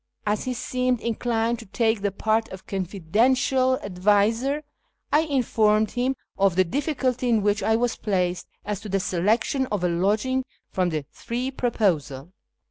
As 0.25 0.45
he 0.45 0.55
seemed 0.55 0.99
inclined 0.99 1.59
to 1.59 1.67
take 1.67 2.01
the 2.01 2.11
part 2.11 2.49
of 2.49 2.65
confidential 2.65 3.77
adviser, 3.83 4.63
I 5.13 5.19
informed 5.25 5.89
liim 5.89 6.15
of 6.39 6.55
the 6.55 6.63
difficulty 6.63 7.29
in 7.29 7.43
which 7.43 7.61
I 7.61 7.75
was 7.75 7.97
placed 7.97 8.47
as 8.65 8.79
to 8.79 8.89
the 8.89 8.99
selection 8.99 9.67
of 9.67 9.83
a 9.83 9.87
lodging 9.89 10.43
from 10.71 10.89
the 10.89 11.05
three 11.11 11.51
proposed. 11.51 12.11